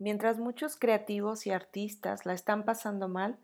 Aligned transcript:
Mientras 0.00 0.38
muchos 0.38 0.76
creativos 0.76 1.44
y 1.46 1.50
artistas 1.50 2.24
la 2.24 2.32
están 2.32 2.64
pasando 2.64 3.08
mal, 3.08 3.36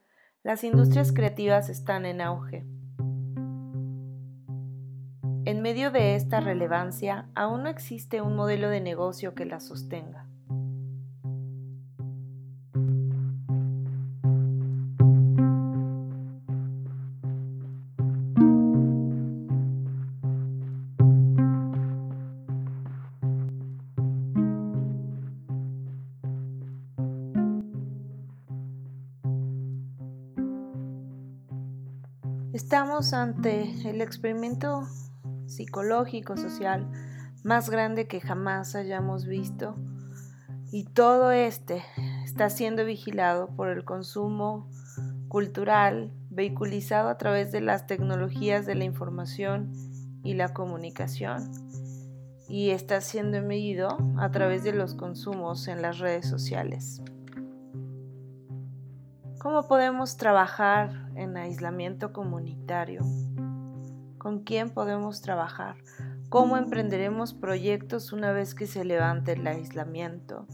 las 0.45 0.62
industrias 0.62 1.11
creativas 1.12 1.69
están 1.69 2.07
en 2.07 2.21
auge. 2.21 2.65
En 5.46 5.62
medio 5.62 5.91
de 5.91 6.14
esta 6.14 6.41
relevancia, 6.41 7.28
aún 7.35 7.64
no 7.64 7.69
existe 7.69 8.21
un 8.23 8.37
modelo 8.37 8.69
de 8.69 8.80
negocio 8.80 9.35
que 9.35 9.46
la 9.46 9.59
sostenga. 9.59 10.29
Estamos 32.55 33.15
ante 33.15 33.63
el 33.91 34.01
experimento 34.01 34.87
psicológico, 35.47 36.37
social, 36.37 36.89
más 37.43 37.69
grande 37.69 38.07
que 38.07 38.21
jamás 38.21 38.77
hayamos 38.77 39.27
visto 39.27 39.75
y 40.71 40.85
todo 40.85 41.33
este 41.33 41.83
está 42.25 42.51
siendo 42.51 42.85
vigilado 42.85 43.49
por 43.57 43.71
el 43.71 43.85
consumo 43.85 44.71
cultural 45.27 46.13
vehiculizado 46.30 47.09
a 47.09 47.19
través 47.19 47.51
de 47.51 47.61
las 47.61 47.89
tecnologías 47.89 48.66
de 48.66 48.77
la 48.77 48.85
información 48.85 49.73
y 50.23 50.35
la 50.35 50.55
comunicación 50.55 51.51
y 52.49 52.71
está 52.71 53.01
siendo 53.01 53.43
medido 53.43 53.99
a 54.16 54.30
través 54.30 54.63
de 54.63 54.75
los 54.75 54.95
consumos 54.95 55.66
en 55.66 55.83
las 55.83 55.99
redes 55.99 56.29
sociales. 56.29 57.02
¿Cómo 59.45 59.68
podemos 59.68 60.16
trabajar 60.16 61.10
en 61.16 61.37
aislamiento 61.37 62.14
comunitario? 62.14 63.02
¿Con 64.16 64.42
quién 64.42 64.70
podemos 64.70 65.20
trabajar? 65.20 65.76
¿Cómo 66.30 66.56
emprenderemos 66.56 67.34
proyectos 67.34 68.14
una 68.14 68.32
vez 68.32 68.54
que 68.54 68.66
se 68.66 68.86
levante 68.86 69.32
el 69.32 69.46
aislamiento? 69.46 70.46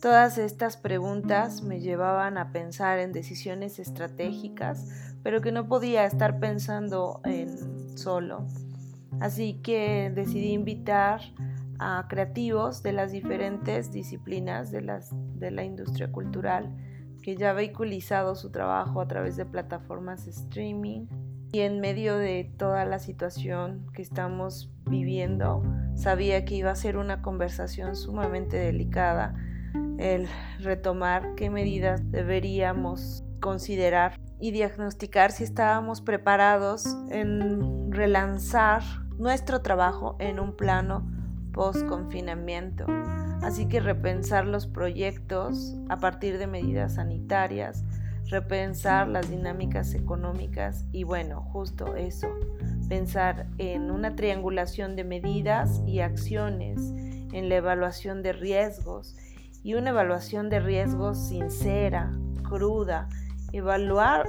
Todas 0.00 0.38
estas 0.38 0.78
preguntas 0.78 1.60
me 1.62 1.80
llevaban 1.80 2.38
a 2.38 2.52
pensar 2.52 3.00
en 3.00 3.12
decisiones 3.12 3.78
estratégicas, 3.78 4.88
pero 5.22 5.42
que 5.42 5.52
no 5.52 5.68
podía 5.68 6.06
estar 6.06 6.40
pensando 6.40 7.20
en 7.24 7.98
solo. 7.98 8.46
Así 9.20 9.60
que 9.62 10.10
decidí 10.14 10.52
invitar 10.52 11.20
a 11.78 12.06
creativos 12.08 12.82
de 12.82 12.94
las 12.94 13.12
diferentes 13.12 13.92
disciplinas 13.92 14.70
de, 14.70 15.02
de 15.34 15.50
la 15.50 15.64
industria 15.64 16.10
cultural 16.10 16.74
que 17.22 17.36
ya 17.36 17.50
ha 17.50 17.54
vehiculizado 17.54 18.34
su 18.34 18.50
trabajo 18.50 19.00
a 19.00 19.08
través 19.08 19.36
de 19.36 19.46
plataformas 19.46 20.26
streaming 20.26 21.06
y 21.52 21.60
en 21.60 21.80
medio 21.80 22.16
de 22.16 22.50
toda 22.56 22.84
la 22.84 22.98
situación 22.98 23.86
que 23.92 24.02
estamos 24.02 24.70
viviendo, 24.84 25.62
sabía 25.94 26.44
que 26.44 26.54
iba 26.54 26.70
a 26.70 26.74
ser 26.74 26.96
una 26.96 27.22
conversación 27.22 27.94
sumamente 27.94 28.56
delicada 28.56 29.34
el 29.98 30.26
retomar 30.60 31.34
qué 31.36 31.50
medidas 31.50 32.10
deberíamos 32.10 33.24
considerar 33.40 34.18
y 34.40 34.50
diagnosticar 34.50 35.30
si 35.30 35.44
estábamos 35.44 36.00
preparados 36.00 36.96
en 37.10 37.92
relanzar 37.92 38.82
nuestro 39.18 39.62
trabajo 39.62 40.16
en 40.18 40.40
un 40.40 40.56
plano 40.56 41.08
post-confinamiento. 41.52 42.86
Así 43.42 43.66
que 43.66 43.80
repensar 43.80 44.46
los 44.46 44.66
proyectos 44.66 45.74
a 45.88 45.98
partir 45.98 46.38
de 46.38 46.46
medidas 46.46 46.94
sanitarias, 46.94 47.84
repensar 48.26 49.08
las 49.08 49.28
dinámicas 49.30 49.94
económicas 49.94 50.84
y 50.92 51.04
bueno, 51.04 51.42
justo 51.52 51.96
eso, 51.96 52.28
pensar 52.88 53.48
en 53.58 53.90
una 53.90 54.14
triangulación 54.14 54.94
de 54.94 55.04
medidas 55.04 55.82
y 55.86 56.00
acciones, 56.00 56.80
en 57.32 57.48
la 57.48 57.56
evaluación 57.56 58.22
de 58.22 58.32
riesgos 58.32 59.16
y 59.64 59.74
una 59.74 59.90
evaluación 59.90 60.48
de 60.48 60.60
riesgos 60.60 61.28
sincera, 61.28 62.12
cruda, 62.44 63.08
evaluar 63.52 64.28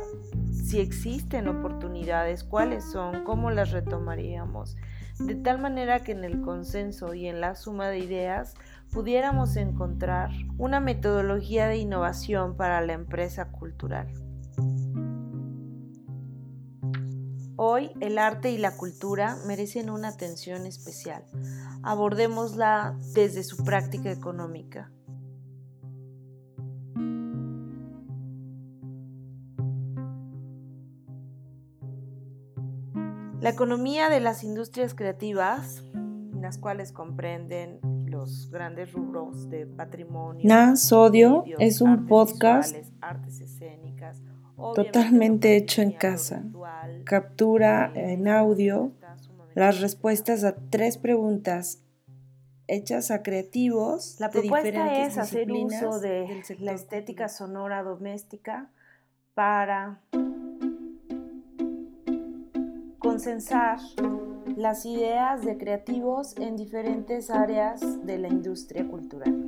si 0.51 0.79
existen 0.79 1.47
oportunidades, 1.47 2.43
cuáles 2.43 2.83
son, 2.91 3.23
cómo 3.23 3.51
las 3.51 3.71
retomaríamos, 3.71 4.75
de 5.19 5.35
tal 5.35 5.59
manera 5.59 6.03
que 6.03 6.13
en 6.13 6.23
el 6.23 6.41
consenso 6.41 7.13
y 7.13 7.27
en 7.27 7.41
la 7.41 7.55
suma 7.55 7.89
de 7.89 7.99
ideas 7.99 8.55
pudiéramos 8.93 9.55
encontrar 9.55 10.29
una 10.59 10.79
metodología 10.79 11.67
de 11.67 11.77
innovación 11.77 12.55
para 12.55 12.79
la 12.81 12.93
empresa 12.93 13.51
cultural. 13.51 14.07
Hoy 17.55 17.91
el 18.01 18.19
arte 18.19 18.51
y 18.51 18.57
la 18.59 18.77
cultura 18.77 19.37
merecen 19.47 19.89
una 19.89 20.09
atención 20.09 20.67
especial. 20.67 21.23
Abordémosla 21.81 22.95
desde 23.13 23.43
su 23.43 23.63
práctica 23.63 24.11
económica. 24.11 24.91
La 33.41 33.49
economía 33.49 34.09
de 34.09 34.19
las 34.19 34.43
industrias 34.43 34.93
creativas, 34.93 35.83
las 36.39 36.57
cuales 36.57 36.91
comprenden 36.91 37.92
los 38.13 38.51
grandes 38.51 38.93
rubros 38.93 39.49
de 39.49 39.65
patrimonio. 39.65 40.41
Na 40.43 40.75
Sodio 40.75 41.45
es 41.57 41.81
un 41.81 42.05
podcast 42.05 42.75
totalmente 44.75 45.57
hecho 45.57 45.81
en 45.81 45.91
casa. 45.91 46.43
Captura 47.05 47.91
en 47.95 48.27
audio 48.27 48.91
las 49.55 49.81
respuestas 49.81 50.43
a 50.43 50.55
tres 50.55 50.97
preguntas 50.97 51.81
hechas 52.67 53.09
a 53.09 53.23
creativos. 53.23 54.17
La 54.19 54.29
propuesta 54.29 55.05
es 55.05 55.17
hacer 55.17 55.51
uso 55.51 55.99
de 55.99 56.43
la 56.59 56.73
estética 56.73 57.29
sonora 57.29 57.81
doméstica 57.81 58.69
para 59.33 60.01
consensar 62.99 63.79
las 64.55 64.85
ideas 64.85 65.43
de 65.43 65.57
creativos 65.57 66.35
en 66.37 66.55
diferentes 66.55 67.29
áreas 67.29 67.81
de 68.05 68.17
la 68.17 68.27
industria 68.27 68.87
cultural. 68.87 69.45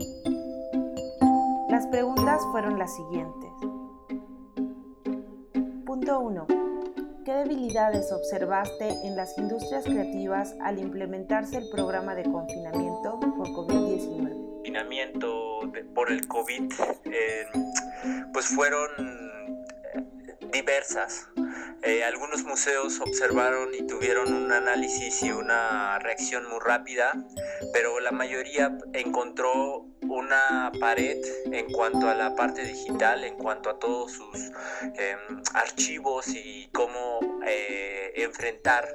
Las 1.69 1.87
preguntas 1.87 2.41
fueron 2.51 2.79
las 2.79 2.95
siguientes. 2.95 3.49
Punto 5.85 6.19
1. 6.19 6.47
¿Qué 7.23 7.33
debilidades 7.33 8.11
observaste 8.11 8.89
en 9.03 9.15
las 9.15 9.37
industrias 9.37 9.83
creativas 9.83 10.55
al 10.61 10.79
implementarse 10.79 11.57
el 11.57 11.69
programa 11.69 12.15
de 12.15 12.23
confinamiento 12.23 13.19
por 13.19 13.47
COVID-19? 13.47 14.53
Confinamiento 14.55 15.59
por 15.93 16.11
el 16.11 16.27
COVID, 16.27 16.71
eh, 17.05 17.45
pues 18.31 18.47
fueron 18.47 18.89
diversas. 20.51 21.27
Eh, 21.85 22.03
algunos 22.03 22.43
museos 22.43 22.99
observaron 22.99 23.69
y 23.75 23.85
tuvieron 23.85 24.33
un 24.33 24.51
análisis 24.51 25.21
y 25.21 25.31
una 25.31 25.99
reacción 25.99 26.49
muy 26.49 26.57
rápida, 26.59 27.13
pero 27.73 27.99
la 27.99 28.11
mayoría 28.11 28.75
encontró 28.93 29.85
una 30.01 30.71
pared 30.79 31.17
en 31.51 31.71
cuanto 31.71 32.09
a 32.09 32.15
la 32.15 32.35
parte 32.35 32.63
digital, 32.63 33.23
en 33.23 33.35
cuanto 33.35 33.69
a 33.69 33.77
todos 33.77 34.13
sus 34.13 34.51
em, 34.95 35.43
archivos 35.53 36.27
y 36.29 36.69
cómo 36.73 37.19
eh, 37.45 38.13
enfrentar 38.15 38.87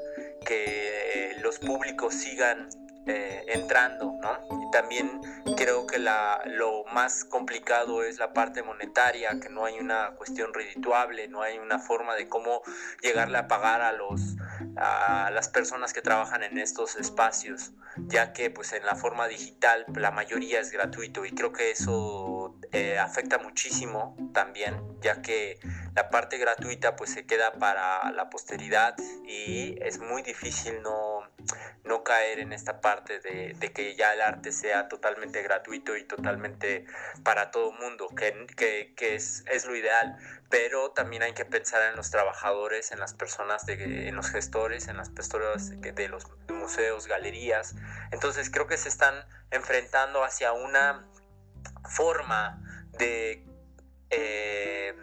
que 0.44 1.36
los 1.42 1.60
públicos 1.60 2.12
sigan 2.12 2.70
eh, 3.06 3.44
entrando, 3.48 4.14
¿no? 4.20 4.66
Y 4.66 4.70
también 4.70 5.20
creo 5.56 5.86
que 5.86 5.98
la, 5.98 6.42
lo 6.46 6.84
más 6.92 7.24
complicado 7.24 8.02
es 8.02 8.18
la 8.18 8.32
parte 8.32 8.62
monetaria, 8.62 9.38
que 9.40 9.48
no 9.48 9.64
hay 9.64 9.78
una 9.78 10.12
cuestión 10.16 10.52
redituable, 10.52 11.28
no 11.28 11.42
hay 11.42 11.58
una 11.58 11.78
forma 11.78 12.14
de 12.14 12.28
cómo 12.28 12.62
llegarle 13.02 13.38
a 13.38 13.48
pagar 13.48 13.80
a 13.80 13.92
los 13.92 14.36
a 14.76 15.30
las 15.32 15.48
personas 15.48 15.92
que 15.92 16.02
trabajan 16.02 16.42
en 16.42 16.58
estos 16.58 16.96
espacios, 16.96 17.72
ya 17.96 18.32
que 18.32 18.50
pues 18.50 18.72
en 18.72 18.84
la 18.84 18.94
forma 18.94 19.28
digital 19.28 19.84
la 19.94 20.10
mayoría 20.10 20.60
es 20.60 20.70
gratuito 20.70 21.24
y 21.24 21.32
creo 21.32 21.52
que 21.52 21.70
eso 21.70 22.56
eh, 22.72 22.98
afecta 22.98 23.38
muchísimo 23.38 24.16
también, 24.32 24.80
ya 25.00 25.22
que 25.22 25.58
la 25.94 26.08
parte 26.10 26.38
gratuita 26.38 26.96
pues 26.96 27.10
se 27.10 27.26
queda 27.26 27.52
para 27.52 28.10
la 28.12 28.30
posteridad 28.30 28.94
y 29.24 29.76
es 29.82 29.98
muy 29.98 30.22
difícil 30.22 30.80
no, 30.82 31.09
no 31.84 32.04
caer 32.04 32.38
en 32.38 32.52
esta 32.52 32.80
parte 32.80 33.20
de, 33.20 33.72
que 33.72 33.96
ya 33.96 34.12
el 34.12 34.20
arte 34.20 34.52
sea 34.52 34.88
totalmente 34.88 35.42
gratuito 35.42 35.96
y 35.96 36.04
totalmente 36.04 36.84
para 37.24 37.50
todo 37.50 37.72
mundo, 37.72 38.08
que, 38.08 38.46
que, 38.96 39.14
es, 39.14 39.44
es, 39.50 39.64
lo 39.64 39.74
ideal, 39.74 40.16
pero 40.48 40.90
también 40.90 41.22
hay 41.22 41.32
que 41.32 41.44
pensar 41.44 41.82
en 41.90 41.96
los 41.96 42.10
trabajadores, 42.10 42.92
en 42.92 43.00
las 43.00 43.14
personas, 43.14 43.66
de, 43.66 44.08
en 44.08 44.16
los 44.16 44.30
gestores, 44.30 44.88
en 44.88 44.96
las 44.96 45.10
personas 45.10 45.70
de 45.80 46.08
los 46.08 46.26
museos, 46.48 47.06
galerías, 47.06 47.74
entonces 48.10 48.50
creo 48.50 48.66
que 48.66 48.76
se 48.76 48.88
están 48.88 49.14
enfrentando 49.50 50.22
hacia 50.24 50.52
una 50.52 51.06
forma 51.88 52.62
de, 52.98 53.44
eh, 54.10 54.94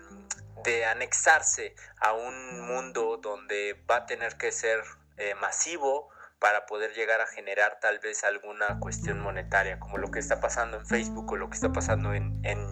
de 0.63 0.85
anexarse 0.85 1.75
a 1.99 2.13
un 2.13 2.61
mundo 2.67 3.17
donde 3.17 3.73
va 3.89 3.97
a 3.97 4.05
tener 4.05 4.38
que 4.38 4.51
ser 4.51 4.83
eh, 5.17 5.35
masivo, 5.35 6.09
para 6.39 6.65
poder 6.65 6.93
llegar 6.93 7.21
a 7.21 7.27
generar 7.27 7.79
tal 7.81 7.99
vez 7.99 8.23
alguna 8.23 8.79
cuestión 8.79 9.19
monetaria, 9.19 9.79
como 9.79 9.97
lo 9.97 10.11
que 10.11 10.19
está 10.19 10.39
pasando 10.39 10.77
en 10.77 10.85
Facebook 10.85 11.31
o 11.31 11.35
lo 11.35 11.49
que 11.49 11.55
está 11.55 11.71
pasando 11.71 12.13
en, 12.13 12.39
en, 12.43 12.67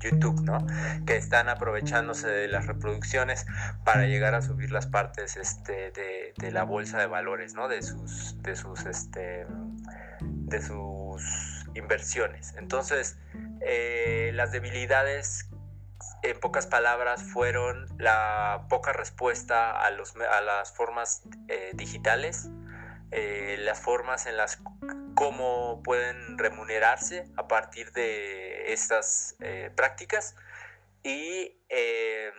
YouTube, 0.00 0.40
¿no? 0.42 0.64
Que 1.06 1.16
están 1.16 1.48
aprovechándose 1.48 2.28
de 2.28 2.46
las 2.46 2.66
reproducciones 2.66 3.46
para 3.84 4.06
llegar 4.06 4.36
a 4.36 4.42
subir 4.42 4.70
las 4.70 4.86
partes 4.86 5.36
este, 5.36 5.90
de, 5.90 6.32
de, 6.36 6.50
la 6.52 6.62
bolsa 6.62 7.00
de 7.00 7.06
valores, 7.06 7.54
¿no? 7.54 7.66
De 7.66 7.82
sus, 7.82 8.40
de 8.40 8.54
sus, 8.54 8.86
este, 8.86 9.44
de 10.20 10.62
sus 10.62 11.66
inversiones. 11.74 12.54
Entonces, 12.56 13.18
eh, 13.60 14.30
las 14.34 14.52
debilidades 14.52 15.48
en 16.22 16.38
pocas 16.40 16.66
palabras, 16.66 17.22
fueron 17.22 17.86
la 17.98 18.66
poca 18.68 18.92
respuesta 18.92 19.80
a, 19.80 19.90
los, 19.90 20.14
a 20.16 20.40
las 20.40 20.72
formas 20.72 21.22
eh, 21.48 21.70
digitales, 21.74 22.48
eh, 23.10 23.56
las 23.60 23.80
formas 23.80 24.26
en 24.26 24.36
las 24.36 24.58
cómo 25.14 25.82
pueden 25.82 26.38
remunerarse 26.38 27.26
a 27.36 27.48
partir 27.48 27.90
de 27.92 28.72
estas 28.72 29.34
eh, 29.40 29.70
prácticas 29.74 30.36
y 31.02 31.56
eh, 31.68 32.30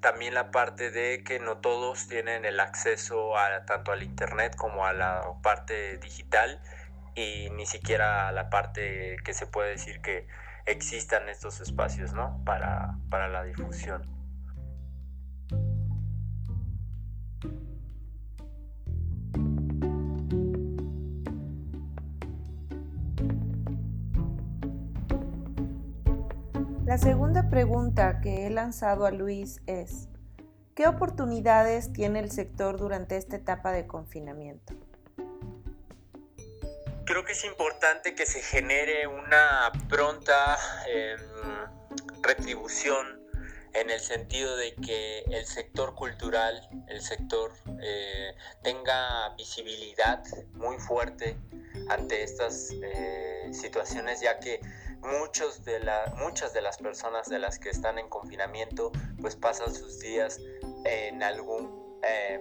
también 0.00 0.34
la 0.34 0.50
parte 0.50 0.90
de 0.90 1.22
que 1.24 1.40
no 1.40 1.58
todos 1.58 2.08
tienen 2.08 2.44
el 2.44 2.60
acceso 2.60 3.36
a, 3.36 3.64
tanto 3.66 3.92
al 3.92 4.02
internet 4.02 4.56
como 4.56 4.86
a 4.86 4.92
la 4.92 5.22
parte 5.42 5.98
digital 5.98 6.62
y 7.14 7.50
ni 7.50 7.66
siquiera 7.66 8.28
a 8.28 8.32
la 8.32 8.48
parte 8.48 9.16
que 9.24 9.34
se 9.34 9.46
puede 9.46 9.70
decir 9.70 10.00
que 10.00 10.26
existan 10.66 11.28
estos 11.28 11.60
espacios 11.60 12.12
¿no? 12.12 12.40
para, 12.44 12.94
para 13.10 13.28
la 13.28 13.42
difusión. 13.42 14.17
La 26.98 27.04
segunda 27.04 27.48
pregunta 27.48 28.20
que 28.20 28.44
he 28.44 28.50
lanzado 28.50 29.06
a 29.06 29.12
Luis 29.12 29.60
es, 29.68 30.08
¿qué 30.74 30.88
oportunidades 30.88 31.92
tiene 31.92 32.18
el 32.18 32.32
sector 32.32 32.76
durante 32.76 33.16
esta 33.16 33.36
etapa 33.36 33.70
de 33.70 33.86
confinamiento? 33.86 34.74
Creo 37.04 37.24
que 37.24 37.32
es 37.32 37.44
importante 37.44 38.16
que 38.16 38.26
se 38.26 38.42
genere 38.42 39.06
una 39.06 39.70
pronta 39.88 40.58
em, 40.88 41.20
retribución 42.20 43.22
en 43.74 43.90
el 43.90 44.00
sentido 44.00 44.56
de 44.56 44.74
que 44.74 45.20
el 45.20 45.46
sector 45.46 45.94
cultural, 45.94 46.68
el 46.88 47.00
sector 47.00 47.52
eh, 47.80 48.34
tenga 48.64 49.36
visibilidad 49.36 50.24
muy 50.54 50.78
fuerte 50.78 51.36
ante 51.90 52.24
estas 52.24 52.72
eh, 52.82 53.50
situaciones, 53.52 54.20
ya 54.20 54.40
que 54.40 54.60
muchos 55.02 55.64
de 55.64 55.80
la, 55.80 56.12
muchas 56.16 56.52
de 56.52 56.60
las 56.60 56.78
personas 56.78 57.28
de 57.28 57.38
las 57.38 57.58
que 57.58 57.70
están 57.70 57.98
en 57.98 58.08
confinamiento 58.08 58.92
pues 59.20 59.36
pasan 59.36 59.74
sus 59.74 59.98
días 60.00 60.40
en 60.84 61.22
algún 61.22 61.98
eh, 62.02 62.40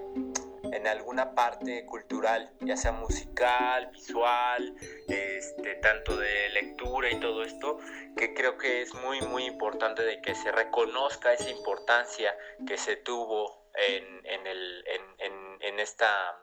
en 0.63 0.85
alguna 0.85 1.33
parte 1.33 1.85
cultural, 1.85 2.51
ya 2.59 2.75
sea 2.75 2.91
musical, 2.91 3.87
visual, 3.87 4.75
este, 5.07 5.75
tanto 5.75 6.17
de 6.17 6.49
lectura 6.49 7.09
y 7.09 7.19
todo 7.19 7.43
esto, 7.43 7.79
que 8.17 8.33
creo 8.33 8.57
que 8.57 8.81
es 8.81 8.93
muy 8.93 9.21
muy 9.21 9.45
importante 9.45 10.03
de 10.03 10.21
que 10.21 10.35
se 10.35 10.51
reconozca 10.51 11.33
esa 11.33 11.49
importancia 11.49 12.37
que 12.67 12.77
se 12.77 12.97
tuvo 12.97 13.69
en, 13.73 14.25
en, 14.25 14.47
el, 14.47 14.83
en, 15.19 15.57
en 15.61 15.79
esta 15.79 16.37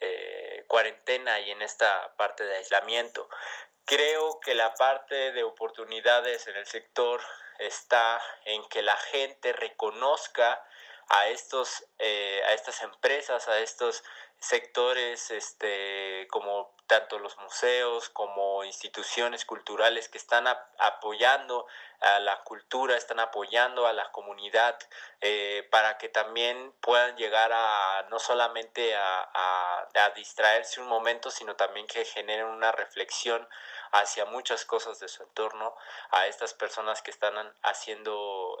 eh, 0.00 0.64
cuarentena 0.68 1.40
y 1.40 1.50
en 1.50 1.62
esta 1.62 2.14
parte 2.16 2.44
de 2.44 2.56
aislamiento. 2.56 3.28
Creo 3.88 4.38
que 4.40 4.54
la 4.54 4.74
parte 4.74 5.32
de 5.32 5.42
oportunidades 5.44 6.46
en 6.46 6.56
el 6.56 6.66
sector 6.66 7.22
está 7.58 8.20
en 8.44 8.62
que 8.68 8.82
la 8.82 8.98
gente 8.98 9.54
reconozca 9.54 10.62
a 11.08 11.28
estos 11.28 11.86
eh, 11.98 12.42
a 12.46 12.52
estas 12.52 12.82
empresas 12.82 13.48
a 13.48 13.58
estos 13.60 14.04
sectores 14.40 15.30
este 15.30 16.26
como 16.30 16.72
tanto 16.88 17.18
los 17.18 17.36
museos 17.38 18.08
como 18.08 18.64
instituciones 18.64 19.44
culturales 19.44 20.08
que 20.08 20.18
están 20.18 20.46
apoyando 20.78 21.66
a 22.00 22.18
la 22.20 22.42
cultura, 22.44 22.96
están 22.96 23.20
apoyando 23.20 23.86
a 23.86 23.92
la 23.92 24.10
comunidad 24.10 24.78
eh, 25.20 25.68
para 25.70 25.98
que 25.98 26.08
también 26.08 26.72
puedan 26.80 27.16
llegar 27.16 27.50
a 27.52 28.06
no 28.08 28.18
solamente 28.18 28.94
a, 28.96 29.28
a, 29.34 30.10
distraerse 30.16 30.80
un 30.80 30.88
momento, 30.88 31.30
sino 31.30 31.54
también 31.54 31.86
que 31.86 32.04
generen 32.04 32.46
una 32.46 32.72
reflexión 32.72 33.46
hacia 33.92 34.24
muchas 34.24 34.64
cosas 34.64 35.00
de 35.00 35.08
su 35.08 35.22
entorno, 35.22 35.74
a 36.10 36.26
estas 36.26 36.54
personas 36.54 37.02
que 37.02 37.10
están 37.10 37.34
haciendo 37.62 38.58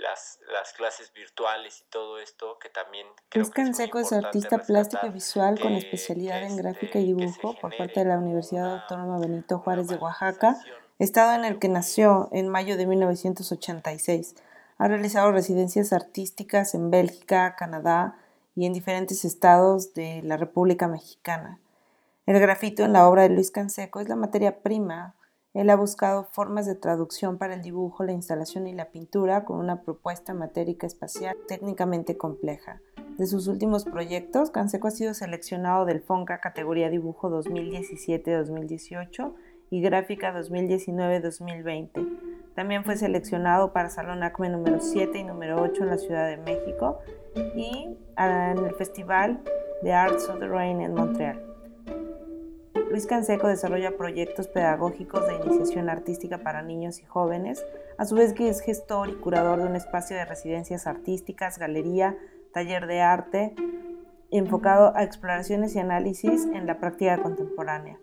las, 0.00 0.38
las, 0.48 0.72
clases 0.72 1.12
virtuales 1.12 1.80
y 1.80 1.84
todo 1.84 2.18
esto, 2.18 2.58
que 2.58 2.68
también... 2.68 3.06
Creo 3.28 3.50
que 3.50 3.72
Seco 3.74 3.98
es 3.98 4.12
artista 4.12 4.58
plástico 4.58 5.05
y 5.06 5.10
visual 5.10 5.58
con 5.60 5.72
especialidad 5.72 6.42
en 6.42 6.56
gráfica 6.56 6.98
y 6.98 7.06
dibujo 7.06 7.54
por 7.60 7.76
parte 7.76 8.00
de 8.00 8.06
la 8.06 8.18
Universidad 8.18 8.82
Autónoma 8.82 9.18
Benito 9.18 9.58
Juárez 9.58 9.88
de 9.88 9.96
Oaxaca 9.96 10.56
estado 10.98 11.34
en 11.34 11.44
el 11.44 11.58
que 11.58 11.68
nació 11.68 12.28
en 12.32 12.48
mayo 12.48 12.76
de 12.76 12.86
1986. 12.86 14.34
Ha 14.78 14.88
realizado 14.88 15.32
residencias 15.32 15.92
artísticas 15.92 16.74
en 16.74 16.90
Bélgica, 16.90 17.54
Canadá 17.56 18.16
y 18.54 18.66
en 18.66 18.72
diferentes 18.72 19.24
estados 19.24 19.94
de 19.94 20.22
la 20.22 20.36
República 20.36 20.88
Mexicana. 20.88 21.58
El 22.24 22.40
grafito 22.40 22.84
en 22.84 22.92
la 22.92 23.08
obra 23.08 23.22
de 23.22 23.30
Luis 23.30 23.50
Canseco 23.50 24.00
es 24.00 24.08
la 24.08 24.16
materia 24.16 24.60
prima. 24.60 25.14
Él 25.56 25.70
ha 25.70 25.76
buscado 25.76 26.24
formas 26.32 26.66
de 26.66 26.74
traducción 26.74 27.38
para 27.38 27.54
el 27.54 27.62
dibujo, 27.62 28.04
la 28.04 28.12
instalación 28.12 28.66
y 28.66 28.74
la 28.74 28.90
pintura 28.90 29.46
con 29.46 29.58
una 29.58 29.80
propuesta 29.80 30.34
matérica 30.34 30.86
espacial 30.86 31.34
técnicamente 31.48 32.18
compleja. 32.18 32.82
De 33.16 33.26
sus 33.26 33.48
últimos 33.48 33.86
proyectos, 33.86 34.50
Canseco 34.50 34.88
ha 34.88 34.90
sido 34.90 35.14
seleccionado 35.14 35.86
del 35.86 36.02
FONCA 36.02 36.42
categoría 36.42 36.90
dibujo 36.90 37.30
2017-2018 37.30 39.32
y 39.70 39.80
Gráfica 39.80 40.38
2019-2020. 40.38 42.52
También 42.54 42.84
fue 42.84 42.98
seleccionado 42.98 43.72
para 43.72 43.88
Salón 43.88 44.24
ACME 44.24 44.50
número 44.50 44.80
7 44.80 45.16
y 45.16 45.24
número 45.24 45.62
8 45.62 45.84
en 45.84 45.88
la 45.88 45.96
Ciudad 45.96 46.28
de 46.28 46.36
México 46.36 46.98
y 47.54 47.96
ah, 48.16 48.52
en 48.54 48.62
el 48.62 48.74
Festival 48.74 49.40
de 49.82 49.94
Arts 49.94 50.28
of 50.28 50.38
the 50.38 50.48
Rain 50.48 50.82
en 50.82 50.92
Montreal. 50.92 51.55
Luis 52.96 53.06
Canseco 53.06 53.46
desarrolla 53.46 53.98
proyectos 53.98 54.48
pedagógicos 54.48 55.26
de 55.26 55.34
iniciación 55.34 55.90
artística 55.90 56.38
para 56.38 56.62
niños 56.62 56.98
y 57.00 57.04
jóvenes, 57.04 57.62
a 57.98 58.06
su 58.06 58.14
vez 58.14 58.32
que 58.32 58.48
es 58.48 58.62
gestor 58.62 59.10
y 59.10 59.16
curador 59.16 59.58
de 59.58 59.66
un 59.66 59.76
espacio 59.76 60.16
de 60.16 60.24
residencias 60.24 60.86
artísticas, 60.86 61.58
galería, 61.58 62.16
taller 62.54 62.86
de 62.86 63.02
arte, 63.02 63.54
enfocado 64.30 64.96
a 64.96 65.04
exploraciones 65.04 65.74
y 65.74 65.78
análisis 65.78 66.46
en 66.54 66.66
la 66.66 66.78
práctica 66.78 67.22
contemporánea. 67.22 67.98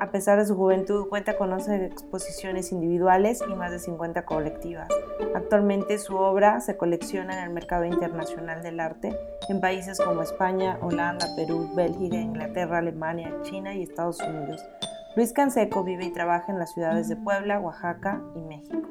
A 0.00 0.10
pesar 0.10 0.38
de 0.38 0.46
su 0.46 0.56
juventud, 0.56 1.10
cuenta 1.10 1.36
con 1.36 1.52
11 1.52 1.84
exposiciones 1.84 2.72
individuales 2.72 3.44
y 3.46 3.54
más 3.54 3.70
de 3.70 3.78
50 3.78 4.24
colectivas. 4.24 4.88
Actualmente 5.34 5.98
su 5.98 6.16
obra 6.16 6.60
se 6.60 6.78
colecciona 6.78 7.34
en 7.34 7.44
el 7.44 7.50
mercado 7.50 7.84
internacional 7.84 8.62
del 8.62 8.80
arte 8.80 9.14
en 9.50 9.60
países 9.60 10.00
como 10.00 10.22
España, 10.22 10.78
Holanda, 10.80 11.26
Perú, 11.36 11.68
Bélgica, 11.76 12.16
Inglaterra, 12.16 12.78
Alemania, 12.78 13.36
China 13.42 13.74
y 13.74 13.82
Estados 13.82 14.18
Unidos. 14.22 14.64
Luis 15.16 15.34
Canseco 15.34 15.84
vive 15.84 16.06
y 16.06 16.12
trabaja 16.14 16.50
en 16.50 16.58
las 16.58 16.72
ciudades 16.72 17.10
de 17.10 17.16
Puebla, 17.16 17.60
Oaxaca 17.60 18.22
y 18.34 18.40
México. 18.40 18.88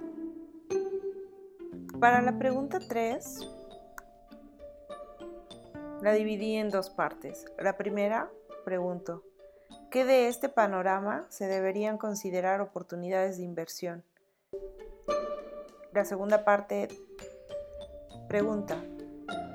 Para 1.99 2.21
la 2.21 2.37
pregunta 2.37 2.77
3, 2.87 3.49
la 6.03 6.11
dividí 6.11 6.55
en 6.55 6.69
dos 6.69 6.91
partes. 6.91 7.45
La 7.57 7.77
primera, 7.77 8.29
pregunto, 8.63 9.23
¿Qué 9.91 10.05
de 10.05 10.27
este 10.27 10.49
panorama 10.49 11.25
se 11.29 11.47
deberían 11.47 11.97
considerar 11.97 12.61
oportunidades 12.61 13.37
de 13.37 13.43
inversión? 13.43 14.05
La 15.93 16.05
segunda 16.05 16.45
parte 16.45 16.89
pregunta, 18.27 18.83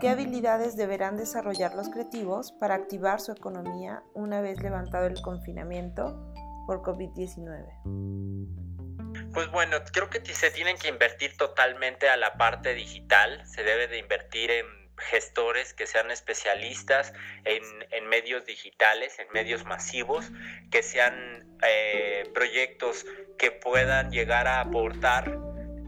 ¿qué 0.01 0.09
habilidades 0.09 0.77
deberán 0.77 1.17
desarrollar 1.17 1.77
los 1.77 1.89
creativos 1.89 2.51
para 2.51 2.75
activar 2.75 3.21
su 3.21 3.31
economía 3.31 4.03
una 4.13 4.41
vez 4.41 4.61
levantado 4.61 5.07
el 5.07 5.23
confinamiento 5.23 6.35
por 6.67 6.83
COVID-19? 6.83 9.31
Pues 9.33 9.49
bueno, 9.53 9.77
creo 9.93 10.11
que 10.11 10.21
se 10.35 10.51
tienen 10.51 10.77
que 10.79 10.89
invertir 10.89 11.37
totalmente 11.37 12.09
a 12.09 12.17
la 12.17 12.37
parte 12.37 12.75
digital, 12.75 13.47
se 13.47 13.63
debe 13.63 13.87
de 13.87 13.99
invertir 13.99 14.51
en 14.51 14.84
gestores 14.97 15.75
que 15.75 15.87
sean 15.87 16.11
especialistas 16.11 17.13
en, 17.45 18.09
medios 18.09 18.45
digitales, 18.47 19.19
en 19.19 19.27
medios 19.33 19.65
masivos, 19.65 20.31
que 20.71 20.83
sean 20.83 21.57
eh, 21.63 22.31
proyectos 22.33 23.05
que 23.39 23.51
puedan 23.51 24.11
llegar 24.11 24.47
a 24.47 24.61
aportar 24.61 25.39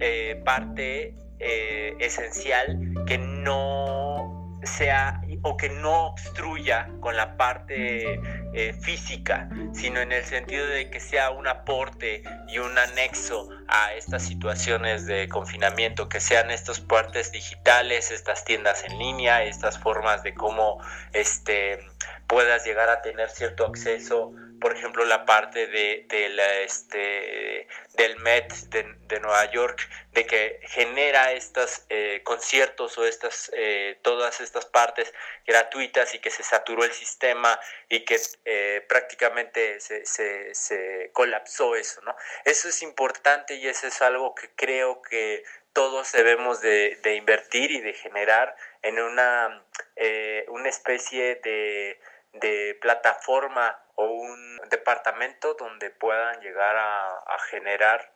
eh, 0.00 0.40
parte 0.44 1.14
eh, 1.38 1.94
esencial 2.00 2.78
que 3.06 3.18
no 3.18 4.58
sea 4.64 5.20
o 5.42 5.56
que 5.56 5.68
no 5.68 6.06
obstruya 6.08 6.88
con 7.00 7.16
la 7.16 7.36
parte 7.36 8.20
eh, 8.52 8.72
física, 8.72 9.48
sino 9.72 10.00
en 10.00 10.12
el 10.12 10.24
sentido 10.24 10.66
de 10.66 10.90
que 10.90 11.00
sea 11.00 11.30
un 11.30 11.46
aporte 11.46 12.22
y 12.48 12.58
un 12.58 12.76
anexo 12.78 13.48
a 13.68 13.94
estas 13.94 14.22
situaciones 14.22 15.06
de 15.06 15.28
confinamiento, 15.28 16.08
que 16.08 16.20
sean 16.20 16.50
estas 16.50 16.80
partes 16.80 17.32
digitales, 17.32 18.10
estas 18.10 18.44
tiendas 18.44 18.84
en 18.84 18.98
línea, 18.98 19.44
estas 19.44 19.78
formas 19.78 20.22
de 20.22 20.34
cómo 20.34 20.80
este, 21.12 21.78
puedas 22.26 22.64
llegar 22.64 22.88
a 22.88 23.02
tener 23.02 23.30
cierto 23.30 23.66
acceso 23.66 24.32
por 24.60 24.76
ejemplo, 24.76 25.04
la 25.04 25.24
parte 25.24 25.66
de, 25.66 26.06
este, 26.64 27.68
del 27.94 28.16
Met 28.18 28.52
de, 28.70 29.20
Nueva 29.20 29.50
York, 29.50 29.88
de 30.12 30.26
que 30.26 30.60
genera 30.62 31.32
estos 31.32 31.84
eh, 31.88 32.20
conciertos 32.24 32.96
o 32.98 33.06
estas, 33.06 33.50
eh, 33.54 33.98
todas 34.02 34.40
estas 34.40 34.66
partes 34.66 35.12
gratuitas 35.46 36.14
y 36.14 36.18
que 36.18 36.30
se 36.30 36.42
saturó 36.42 36.84
el 36.84 36.92
sistema 36.92 37.58
y 37.88 38.04
que 38.04 38.20
eh, 38.44 38.84
prácticamente 38.88 39.80
se, 39.80 40.04
se, 40.04 41.10
colapsó 41.12 41.76
eso, 41.76 42.00
¿no? 42.02 42.14
Eso 42.44 42.68
es 42.68 42.82
importante 42.82 43.56
y 43.56 43.66
eso 43.68 43.86
es 43.86 44.02
algo 44.02 44.34
que 44.34 44.50
creo 44.54 45.02
que 45.02 45.44
todos 45.72 46.12
debemos 46.12 46.60
de, 46.60 46.98
de 47.02 47.14
invertir 47.16 47.70
y 47.70 47.80
de 47.80 47.92
generar 47.92 48.56
en 48.82 48.98
una, 48.98 49.62
una 50.48 50.68
especie 50.68 51.36
de 51.36 51.98
de 52.40 52.78
plataforma 52.80 53.82
o 53.94 54.06
un 54.06 54.58
departamento 54.68 55.54
donde 55.54 55.90
puedan 55.90 56.40
llegar 56.40 56.76
a, 56.76 57.38
generar 57.50 58.12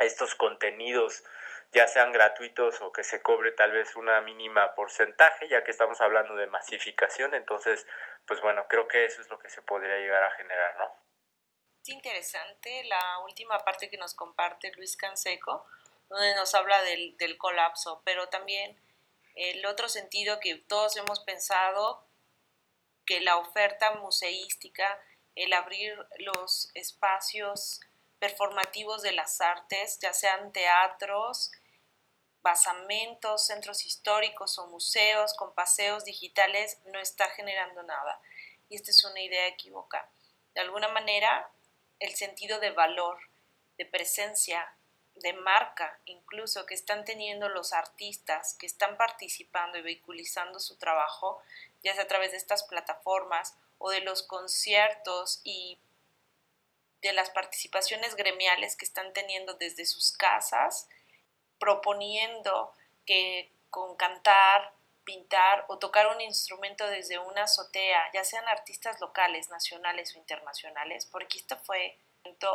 estos 0.00 0.34
contenidos 0.34 1.24
ya 1.72 1.88
sean 1.88 2.12
gratuitos 2.12 2.80
o 2.82 2.92
que 2.92 3.02
se 3.02 3.22
cobre 3.22 3.52
tal 3.52 3.72
vez 3.72 3.96
una 3.96 4.20
mínima 4.20 4.74
porcentaje, 4.74 5.48
ya 5.48 5.64
que 5.64 5.70
estamos 5.70 6.00
hablando 6.00 6.36
de 6.36 6.46
masificación, 6.46 7.34
entonces, 7.34 7.86
pues 8.26 8.40
bueno, 8.42 8.66
creo 8.68 8.86
que 8.86 9.04
eso 9.04 9.22
es 9.22 9.28
lo 9.28 9.38
que 9.38 9.48
se 9.48 9.62
podría 9.62 9.96
llegar 9.96 10.22
a 10.22 10.30
generar, 10.32 10.76
¿no? 10.76 10.94
Es 11.82 11.88
interesante 11.88 12.84
la 12.84 13.18
última 13.20 13.58
parte 13.58 13.90
que 13.90 13.96
nos 13.96 14.14
comparte 14.14 14.72
Luis 14.76 14.96
Canseco, 14.96 15.66
donde 16.08 16.34
nos 16.34 16.54
habla 16.54 16.80
del, 16.82 17.16
del 17.16 17.38
colapso, 17.38 18.02
pero 18.04 18.28
también 18.28 18.78
el 19.34 19.66
otro 19.66 19.88
sentido 19.88 20.38
que 20.40 20.56
todos 20.56 20.96
hemos 20.96 21.20
pensado 21.20 22.06
que 23.06 23.20
la 23.20 23.36
oferta 23.36 23.92
museística, 23.96 24.98
el 25.34 25.52
abrir 25.52 25.96
los 26.18 26.70
espacios 26.74 27.80
performativos 28.18 29.02
de 29.02 29.12
las 29.12 29.40
artes, 29.40 29.98
ya 30.00 30.12
sean 30.12 30.52
teatros, 30.52 31.52
basamentos, 32.42 33.46
centros 33.46 33.86
históricos 33.86 34.58
o 34.58 34.66
museos 34.68 35.34
con 35.34 35.54
paseos 35.54 36.04
digitales, 36.04 36.78
no 36.86 37.00
está 37.00 37.28
generando 37.30 37.82
nada. 37.82 38.20
Y 38.68 38.76
esta 38.76 38.90
es 38.90 39.04
una 39.04 39.20
idea 39.20 39.46
equivocada. 39.46 40.08
De 40.54 40.60
alguna 40.60 40.88
manera, 40.88 41.50
el 41.98 42.14
sentido 42.14 42.60
de 42.60 42.70
valor, 42.70 43.18
de 43.76 43.86
presencia, 43.86 44.76
de 45.16 45.32
marca, 45.32 45.98
incluso 46.06 46.66
que 46.66 46.74
están 46.74 47.04
teniendo 47.04 47.48
los 47.48 47.72
artistas 47.72 48.54
que 48.58 48.66
están 48.66 48.96
participando 48.96 49.78
y 49.78 49.82
vehiculizando 49.82 50.58
su 50.58 50.76
trabajo, 50.76 51.40
ya 51.84 51.94
sea 51.94 52.04
a 52.04 52.08
través 52.08 52.32
de 52.32 52.38
estas 52.38 52.64
plataformas 52.64 53.56
o 53.78 53.90
de 53.90 54.00
los 54.00 54.22
conciertos 54.22 55.40
y 55.44 55.78
de 57.02 57.12
las 57.12 57.30
participaciones 57.30 58.16
gremiales 58.16 58.76
que 58.76 58.86
están 58.86 59.12
teniendo 59.12 59.54
desde 59.54 59.84
sus 59.84 60.12
casas, 60.16 60.88
proponiendo 61.58 62.72
que 63.04 63.52
con 63.68 63.96
cantar, 63.96 64.72
pintar 65.04 65.66
o 65.68 65.78
tocar 65.78 66.06
un 66.06 66.20
instrumento 66.22 66.86
desde 66.86 67.18
una 67.18 67.42
azotea, 67.42 68.00
ya 68.14 68.24
sean 68.24 68.48
artistas 68.48 69.00
locales, 69.00 69.50
nacionales 69.50 70.14
o 70.14 70.18
internacionales, 70.18 71.06
porque 71.06 71.38
esto 71.38 71.58
fue 71.58 71.98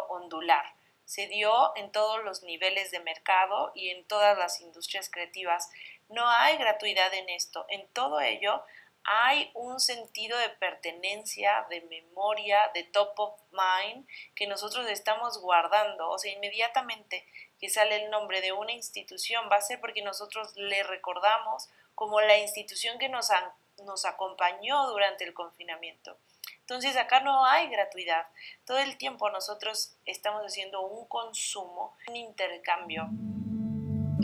ondular. 0.10 0.74
Se 1.06 1.28
dio 1.28 1.76
en 1.76 1.92
todos 1.92 2.24
los 2.24 2.44
niveles 2.44 2.92
de 2.92 3.00
mercado 3.00 3.72
y 3.76 3.90
en 3.90 4.06
todas 4.06 4.38
las 4.38 4.62
industrias 4.62 5.10
creativas. 5.10 5.70
No 6.08 6.28
hay 6.28 6.58
gratuidad 6.58 7.14
en 7.14 7.30
esto. 7.30 7.66
En 7.70 7.88
todo 7.90 8.20
ello 8.20 8.64
hay 9.04 9.52
un 9.54 9.80
sentido 9.80 10.38
de 10.38 10.50
pertenencia, 10.50 11.66
de 11.70 11.82
memoria, 11.82 12.72
de 12.74 12.84
top 12.84 13.20
of 13.20 13.40
mind 13.52 14.08
que 14.36 14.48
nosotros 14.48 14.88
estamos 14.88 15.40
guardando. 15.40 16.10
O 16.10 16.18
sea, 16.20 16.32
inmediatamente 16.32 17.26
que 17.60 17.70
sale 17.70 18.04
el 18.04 18.10
nombre 18.10 18.42
de 18.42 18.52
una 18.52 18.72
institución 18.72 19.50
va 19.52 19.58
a 19.58 19.62
ser 19.62 19.80
porque 19.80 20.02
nosotros 20.02 20.56
le 20.56 20.84
recordamos 20.84 21.70
como 21.96 22.22
la 22.22 22.38
institución 22.38 22.98
que 22.98 23.10
nos, 23.10 23.30
nos 23.84 24.06
acompañó 24.06 24.88
durante 24.88 25.26
el 25.26 25.34
confinamiento. 25.34 26.18
Entonces 26.60 26.96
acá 26.98 27.20
no 27.20 27.46
hay 27.46 27.68
gratuidad. 27.70 28.28
Todo 28.66 28.78
el 28.78 28.98
tiempo 28.98 29.30
nosotros 29.30 29.96
estamos 30.06 30.44
haciendo 30.44 30.82
un 30.82 31.08
consumo, 31.08 31.98
un 32.08 32.16
intercambio 32.16 33.10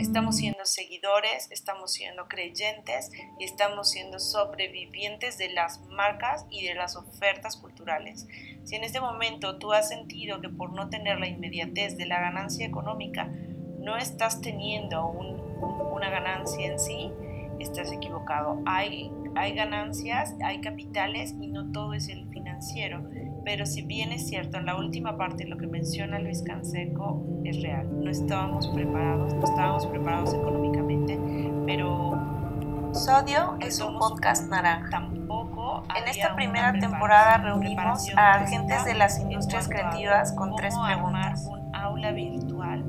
estamos 0.02 0.36
siendo 0.36 0.64
seguidores, 0.64 1.48
estamos 1.50 1.92
siendo 1.92 2.28
creyentes 2.28 3.10
y 3.38 3.44
estamos 3.44 3.90
siendo 3.90 4.18
sobrevivientes 4.18 5.38
de 5.38 5.50
las 5.50 5.80
marcas 5.88 6.46
y 6.50 6.66
de 6.66 6.74
las 6.74 6.96
ofertas 6.96 7.56
culturales. 7.56 8.26
Si 8.64 8.76
en 8.76 8.84
este 8.84 9.00
momento 9.00 9.58
tú 9.58 9.72
has 9.72 9.88
sentido 9.88 10.40
que 10.40 10.48
por 10.48 10.72
no 10.72 10.88
tener 10.90 11.18
la 11.18 11.28
inmediatez 11.28 11.96
de 11.96 12.06
la 12.06 12.20
ganancia 12.20 12.66
económica 12.66 13.30
no 13.78 13.96
estás 13.96 14.40
teniendo 14.40 15.08
una 15.08 16.10
ganancia 16.10 16.66
en 16.66 16.78
sí, 16.78 17.12
estás 17.60 17.92
equivocado. 17.92 18.60
Hay, 18.66 19.10
hay 19.34 19.54
ganancias, 19.54 20.34
hay 20.44 20.60
capitales 20.60 21.34
y 21.40 21.46
no 21.48 21.70
todo 21.70 21.94
es 21.94 22.08
el 22.08 22.28
financiero. 22.28 23.08
Pero 23.46 23.64
si 23.64 23.82
bien 23.82 24.10
es 24.10 24.26
cierto, 24.26 24.58
en 24.58 24.66
la 24.66 24.76
última 24.76 25.16
parte 25.16 25.46
lo 25.46 25.56
que 25.56 25.68
menciona 25.68 26.18
Luis 26.18 26.42
Canseco 26.42 27.22
es 27.44 27.62
real. 27.62 27.86
No 28.02 28.10
estábamos 28.10 28.66
preparados, 28.66 29.34
no 29.34 29.44
estábamos 29.44 29.86
preparados 29.86 30.34
económicamente, 30.34 31.16
pero... 31.64 32.90
Sodio 32.92 33.56
es 33.60 33.80
un 33.80 34.00
podcast 34.00 34.50
naranja. 34.50 34.90
Tampoco 34.90 35.84
en 35.96 36.08
esta 36.08 36.34
primera 36.34 36.72
temporada 36.72 37.36
reunimos 37.36 38.08
a 38.16 38.32
agentes 38.32 38.84
de 38.84 38.94
las 38.94 39.20
industrias 39.20 39.68
creativas 39.68 40.32
con 40.32 40.56
tres 40.56 40.74
preguntas. 40.84 41.46
Un 41.48 41.72
aula 41.72 42.10
virtual. 42.10 42.84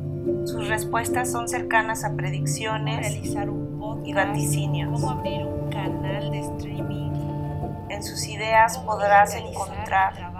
Sus 0.45 0.67
respuestas 0.67 1.31
son 1.31 1.47
cercanas 1.47 2.03
a 2.03 2.15
predicciones 2.15 2.97
realizar 3.01 3.51
un 3.51 4.03
y 4.03 4.11
vaticinios. 4.11 4.99
Cómo 5.01 5.11
abrir 5.11 5.45
un 5.45 5.69
canal 5.69 6.31
de 6.31 6.39
streaming. 6.39 7.11
En 7.89 8.01
sus 8.01 8.27
ideas 8.27 8.79
podrás 8.79 9.35
encontrar 9.35 10.35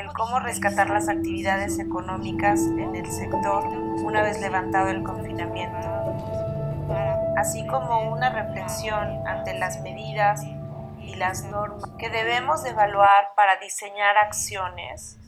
el 0.00 0.12
cómo 0.14 0.40
rescatar 0.40 0.88
las 0.88 1.08
actividades 1.08 1.78
económicas 1.78 2.60
en 2.62 2.96
el 2.96 3.06
sector 3.06 3.66
una 4.02 4.22
vez 4.22 4.40
levantado 4.40 4.88
el 4.88 5.02
confinamiento, 5.02 5.78
así 7.36 7.66
como 7.66 8.10
una 8.10 8.30
reflexión 8.30 9.26
ante 9.26 9.58
las 9.58 9.82
medidas 9.82 10.42
y 11.02 11.14
las 11.16 11.44
normas 11.44 11.84
que 11.98 12.08
debemos 12.08 12.64
evaluar 12.64 13.32
para 13.36 13.58
diseñar 13.60 14.16
acciones 14.16 15.18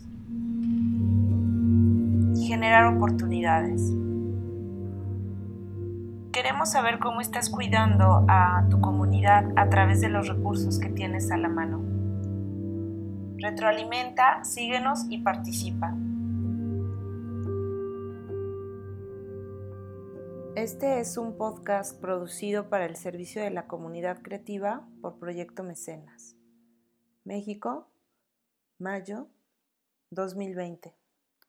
y 2.35 2.47
generar 2.49 2.87
oportunidades. 2.87 3.83
Queremos 6.33 6.71
saber 6.71 6.99
cómo 6.99 7.21
estás 7.21 7.51
cuidando 7.51 8.25
a 8.27 8.65
tu 8.71 8.81
comunidad 8.81 9.45
a 9.57 9.69
través 9.69 10.01
de 10.01 10.09
los 10.09 10.29
recursos 10.29 10.79
que 10.79 10.89
tienes 10.89 11.31
a 11.31 11.37
la 11.37 11.49
mano. 11.49 11.92
Retroalimenta, 13.43 14.45
síguenos 14.45 15.01
y 15.11 15.19
participa. 15.19 15.93
Este 20.55 21.01
es 21.01 21.17
un 21.17 21.37
podcast 21.37 22.01
producido 22.01 22.69
para 22.69 22.87
el 22.87 22.95
servicio 22.95 23.43
de 23.43 23.51
la 23.51 23.67
comunidad 23.67 24.23
creativa 24.23 24.87
por 25.01 25.19
Proyecto 25.19 25.65
Mecenas. 25.65 26.37
México, 27.25 27.91
mayo 28.79 29.27
2020. 30.11 31.02